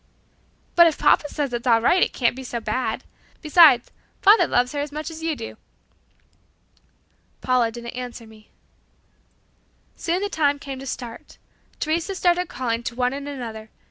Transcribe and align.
"But 0.75 0.87
if 0.87 0.97
papa 0.97 1.29
says 1.29 1.53
it 1.53 1.61
is 1.61 1.67
all 1.67 1.79
right, 1.79 2.01
it 2.01 2.11
can't 2.11 2.35
be 2.35 2.43
so 2.43 2.59
bad. 2.59 3.03
Besides, 3.43 3.91
father 4.19 4.47
loves 4.47 4.71
her 4.71 4.79
as 4.79 4.91
much 4.91 5.11
as 5.11 5.21
you 5.21 5.35
do." 5.35 5.57
Paula 7.41 7.69
didn't 7.69 7.91
answer 7.91 8.25
me. 8.25 8.49
Soon 9.95 10.23
the 10.23 10.27
time 10.27 10.57
came 10.57 10.79
to 10.79 10.87
start. 10.87 11.37
Teresa 11.79 12.15
started 12.15 12.49
calling 12.49 12.81
to 12.81 12.95
one 12.95 13.13
and 13.13 13.29
another. 13.29 13.69